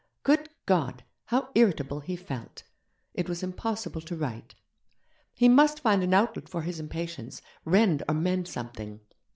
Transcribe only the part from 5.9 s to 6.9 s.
an outlet for his